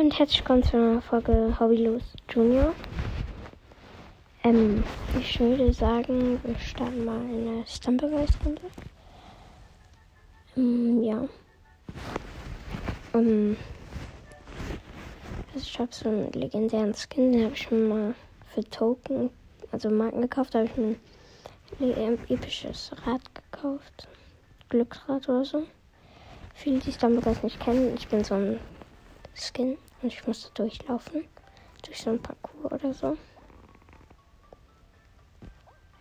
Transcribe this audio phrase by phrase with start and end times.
[0.00, 2.72] und herzlich willkommen zu einer Folge Hobbylos Junior.
[4.42, 4.82] Ähm,
[5.20, 8.62] ich würde sagen, wir starten mal eine Stumpbeweis-Runde.
[10.56, 11.28] Ähm, ja.
[13.12, 13.56] Ähm,
[15.52, 18.14] also ich habe so einen legendären Skin, den habe ich mir mal
[18.54, 19.28] für Token,
[19.72, 20.96] also Marken gekauft, habe ich mir
[21.96, 24.08] ein episches Rad gekauft.
[24.70, 25.64] Glücksrad oder so.
[26.54, 28.58] Viele, die Stumpbeweis nicht kennen, ich bin so ein
[29.34, 31.28] Skin und ich musste durchlaufen.
[31.84, 33.18] Durch so ein Parcours oder so.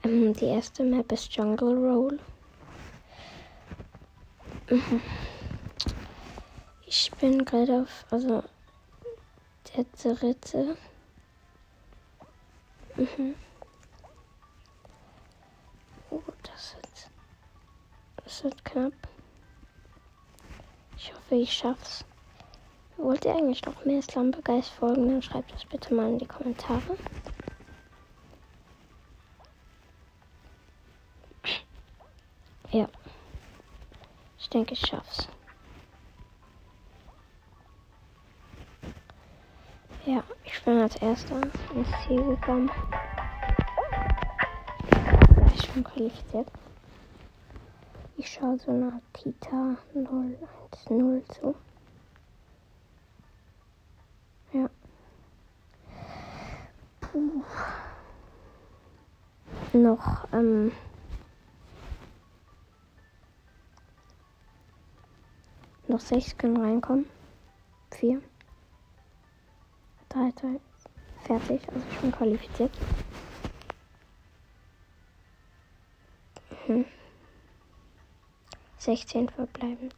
[0.04, 2.20] Ähm, die erste Map ist Jungle Roll.
[4.70, 5.02] Mhm.
[6.86, 8.44] Ich bin gerade auf, also
[9.76, 10.78] der dritte.
[12.96, 13.36] Mhm.
[16.10, 17.12] Oh, das wird,
[18.24, 18.94] das wird knapp.
[20.98, 22.06] Ich hoffe, ich schaff's.
[23.02, 26.98] Wollt ihr eigentlich noch mehr Slumbergeist folgen, dann schreibt das bitte mal in die Kommentare.
[32.70, 32.88] Ja.
[34.38, 35.28] Ich denke, ich schaff's.
[40.06, 41.42] Ja, ich bin als erster
[41.74, 42.70] ins Ziel gekommen.
[45.56, 46.48] Ich bin qualifiziert.
[48.18, 51.56] Ich schaue so nach Tita 010 zu.
[54.54, 54.70] Ja.
[57.12, 57.44] Puh.
[59.74, 60.72] Noch, ähm.
[65.88, 67.06] Noch sechs können reinkommen.
[67.92, 68.22] Vier.
[70.08, 70.60] Drei, drei.
[71.26, 71.62] Fertig.
[71.68, 72.72] Also ich bin qualifiziert.
[76.68, 76.86] Mhm.
[78.78, 79.96] 16 verbleibend.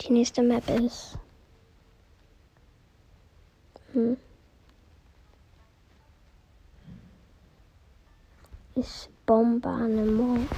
[0.00, 1.18] Die nächste Map ist.
[3.98, 4.16] Hm.
[8.76, 10.48] Ist Bombardement.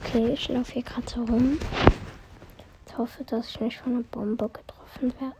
[0.00, 1.58] Okay, ich laufe hier gerade so rum.
[2.86, 5.36] Ich hoffe, dass ich nicht von einer Bombe getroffen werde.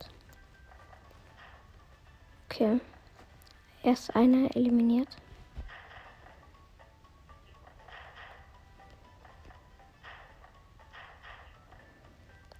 [2.50, 2.78] Okay.
[3.86, 5.16] Erst einer eliminiert.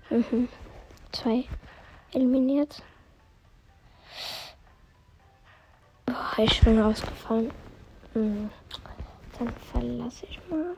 [0.09, 0.49] Mhm.
[1.11, 1.43] Zwei
[2.13, 2.81] eliminiert.
[6.05, 7.51] Boah, ich bin rausgefallen.
[8.15, 8.51] Mhm.
[9.37, 10.77] Dann verlasse ich mal.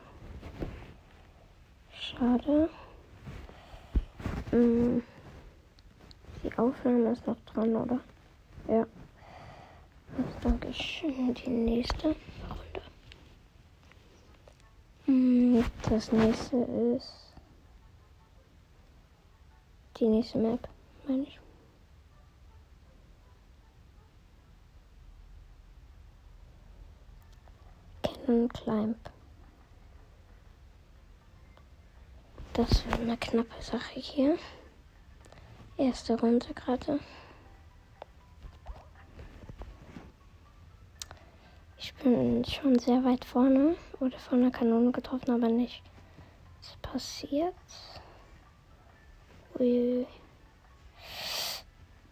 [1.93, 2.71] Schade.
[4.53, 5.01] Mm.
[6.43, 8.01] Die Aufnahme ist noch dran, oder?
[8.67, 8.87] Ja.
[10.19, 11.33] Jetzt danke schön.
[11.35, 12.83] Die nächste Runde.
[15.07, 17.35] Mm, das nächste ist
[19.99, 20.69] die nächste Map,
[21.07, 21.39] meine ich.
[28.03, 28.97] Cannon Climb.
[32.55, 34.37] Das wird eine knappe Sache hier.
[35.77, 36.99] Erste Runde gerade.
[42.03, 43.77] Bin schon sehr weit vorne.
[43.99, 45.83] Wurde von einer Kanone getroffen, aber nicht.
[46.61, 47.55] Was passiert?
[49.59, 50.07] Ui.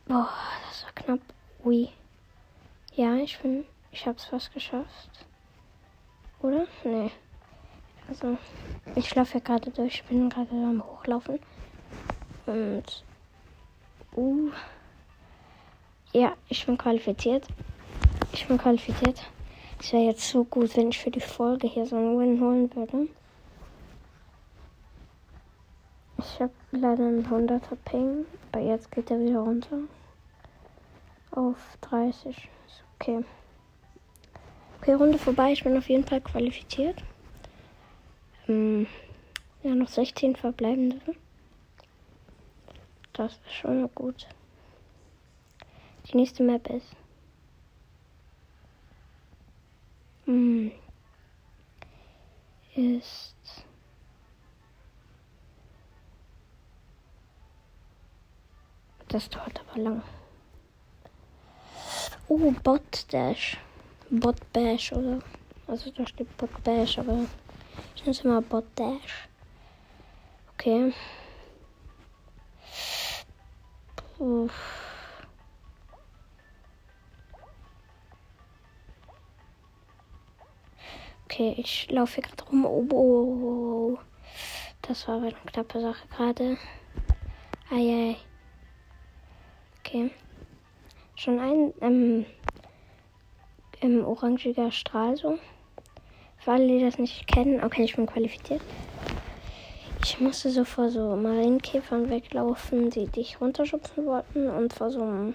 [0.07, 0.31] Boah,
[0.69, 1.21] das war knapp.
[1.65, 1.89] Ui.
[2.95, 3.65] Ja, ich bin.
[3.93, 5.11] Ich hab's fast geschafft.
[6.43, 6.67] Oder?
[6.85, 7.11] Nee.
[8.09, 8.39] Also,
[8.95, 9.95] ich laufe hier gerade durch.
[9.95, 11.41] Ich bin gerade am Hochlaufen.
[12.47, 13.05] Und.
[14.15, 14.51] Uh.
[16.13, 17.47] Ja, ich bin qualifiziert.
[18.33, 19.23] Ich bin qualifiziert.
[19.79, 22.75] Es wäre jetzt so gut, wenn ich für die Folge hier so einen Win holen
[22.75, 23.09] würde.
[26.19, 29.79] Ich habe leider einen 100er Ping, aber jetzt geht er wieder runter.
[31.31, 32.37] Auf 30.
[32.67, 33.25] Ist okay.
[34.81, 35.53] Okay, Runde vorbei.
[35.53, 37.03] Ich bin auf jeden Fall qualifiziert.
[38.47, 38.87] Hm,
[39.63, 41.01] ja, noch 16 verbleibende.
[43.13, 44.27] Das ist schon gut.
[46.07, 46.95] Die nächste Map ist.
[50.27, 50.71] Hm,
[52.77, 53.35] ist.
[59.09, 60.03] Das dauert aber lang.
[62.29, 63.57] Oh, Bot Dash.
[64.11, 65.21] Bot Bash oder.
[65.67, 67.27] Also da steht Bot Bash, aber
[67.95, 69.29] ich nenne es immer Bot Dash.
[70.55, 70.93] Okay.
[74.19, 74.86] Uff.
[81.29, 82.65] Okay, ich laufe gerade rum.
[82.65, 83.99] Oh, oh, oh, oh.
[84.83, 86.57] Das war aber eine knappe Sache gerade.
[87.69, 88.17] Eieiei.
[89.81, 90.13] Okay.
[91.17, 92.27] Schon ein ähm,
[93.81, 95.39] ähm, orangiger Strahl so.
[96.39, 97.65] Für alle, die das nicht kennen.
[97.65, 98.63] Okay, ich bin qualifiziert.
[100.05, 104.49] Ich musste so vor so Marienkäfern weglaufen, die dich runterschubsen wollten.
[104.49, 105.35] Und vor so einem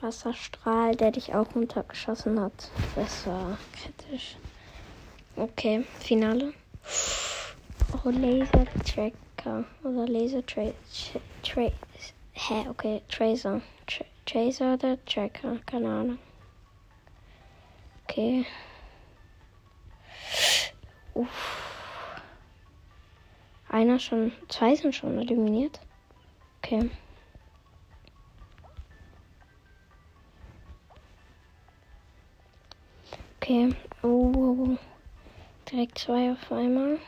[0.00, 2.70] Wasserstrahl, der dich auch runtergeschossen hat.
[2.96, 4.36] Das war kritisch.
[5.38, 6.52] Okay, Finale.
[7.92, 11.12] Oh, Laser Tracker oder Laser Trace.
[11.44, 11.70] Tra
[12.32, 13.60] Hä, okay, Tracer.
[13.86, 16.18] Tra Tracer oder Tracker, keine Ahnung.
[18.02, 18.44] Okay.
[21.14, 21.28] Uff.
[23.68, 25.78] Einer schon, zwei sind schon eliminiert.
[26.58, 26.90] Okay.
[33.36, 33.72] Okay.
[34.02, 34.78] Oh, oh, oh.
[35.70, 36.98] Direkt zwei auf einmal.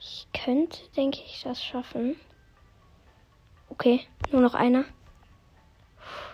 [0.00, 2.16] Ich könnte, denke ich, das schaffen.
[3.68, 4.00] Okay,
[4.32, 4.84] nur noch einer.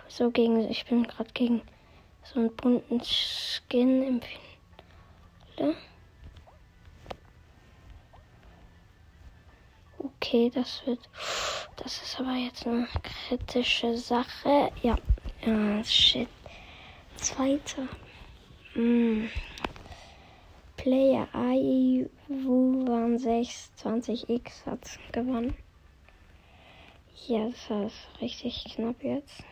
[0.08, 1.62] So gegen, ich bin gerade gegen
[2.22, 4.22] so einen bunten Skin im
[5.56, 5.76] Finale.
[9.98, 11.08] Okay, das wird.
[11.76, 12.88] Das ist aber jetzt eine
[13.28, 14.72] kritische Sache.
[14.82, 14.96] Ja.
[15.46, 16.28] Ah, shit.
[17.16, 17.86] Zweiter.
[18.74, 19.28] Mm.
[20.80, 22.08] Player IU
[22.86, 25.54] waren 6, 20x hat gewonnen.
[27.26, 29.44] Ja, das ist richtig knapp jetzt.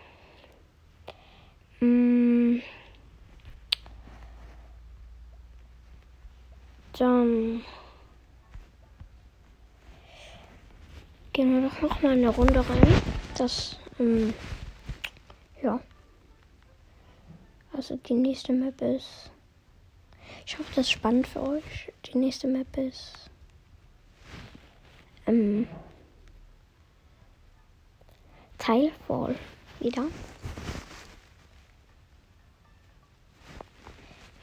[1.80, 2.60] Mm.
[6.98, 7.62] Dann
[11.34, 13.02] gehen wir doch noch mal eine Runde rein.
[13.36, 14.32] Das, ähm,
[15.62, 15.78] ja.
[17.75, 19.30] Also die nächste Map ist.
[20.46, 21.92] Ich hoffe, das ist spannend für euch.
[22.06, 23.30] Die nächste Map ist.
[25.26, 25.69] Ähm.
[28.58, 29.36] Teilfall
[29.80, 30.04] wieder.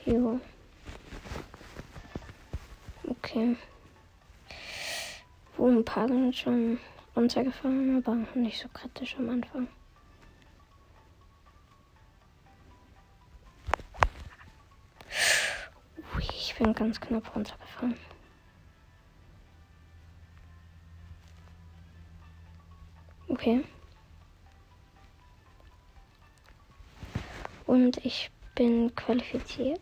[0.06, 0.40] Jo.
[3.08, 3.56] Okay.
[5.58, 6.80] Wo ein paar sind schon
[7.16, 9.68] runtergefallen, aber nicht so kritisch am Anfang.
[16.56, 17.98] Ich bin ganz knapp runtergefallen.
[23.28, 23.66] Okay.
[27.66, 29.82] Und ich bin qualifiziert.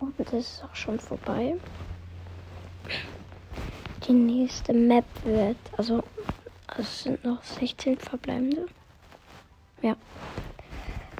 [0.00, 1.56] Und das ist auch schon vorbei.
[4.08, 6.02] Die nächste Map wird, also
[6.78, 8.68] es sind noch 16 verbleibende.
[9.82, 9.96] Ja.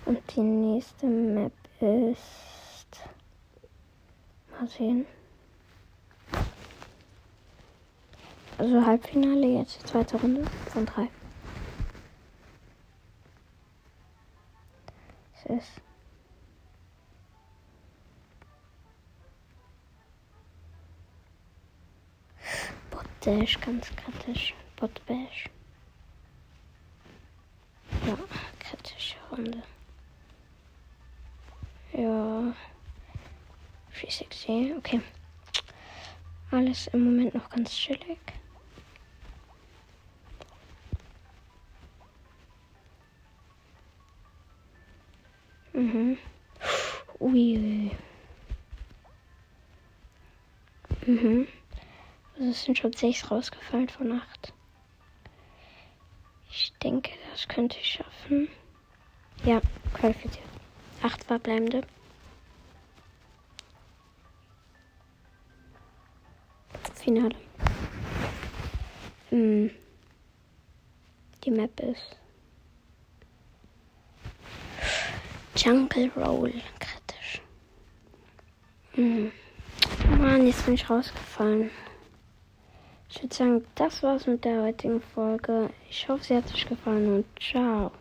[0.06, 2.86] Und die nächste Map ist.
[4.52, 5.04] Mal sehen.
[8.56, 11.08] Also Halbfinale, jetzt die zweite Runde von drei.
[15.34, 15.72] Es ist.
[22.90, 24.54] Botdash, ganz kritisch.
[24.76, 25.50] Botbash.
[28.06, 28.16] Ja,
[28.60, 29.62] kritische Runde.
[31.96, 32.54] Ja.
[33.98, 35.00] 360, okay.
[36.50, 38.18] Alles im Moment noch ganz chillig.
[45.72, 46.18] Mhm.
[47.18, 47.90] Ui.
[51.06, 51.48] Mhm.
[52.34, 54.52] Also es sind schon sechs rausgefallen von acht.
[56.50, 58.48] Ich denke, das könnte ich schaffen.
[59.44, 59.62] Ja,
[59.94, 60.55] qualifiziert.
[61.02, 61.82] Acht verbleibende.
[66.94, 67.36] Finale.
[69.30, 69.70] Hm.
[71.44, 72.16] Die Map ist
[75.56, 76.52] Jungle Roll.
[76.80, 77.40] Kritisch.
[78.94, 79.30] Hm.
[80.18, 81.70] Mann, jetzt bin ich rausgefallen.
[83.08, 85.70] Ich würde sagen, das war's mit der heutigen Folge.
[85.88, 87.92] Ich hoffe, sie hat euch gefallen und ciao.